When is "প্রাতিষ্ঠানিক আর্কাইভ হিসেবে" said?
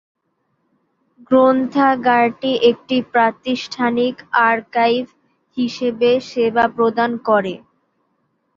3.13-6.09